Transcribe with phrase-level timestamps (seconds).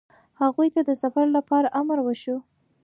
[0.41, 2.37] هغوی ته د سفر لپاره امر وشو.